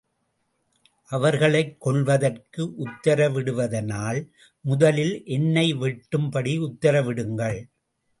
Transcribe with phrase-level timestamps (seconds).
[1.07, 4.29] அவர்களைக் கொல்வதற்கு உத்தரவிடுவதானால்,
[4.61, 7.59] முதலில் என்னை வெட்டும் படி உத்தரவிடுங்கள்.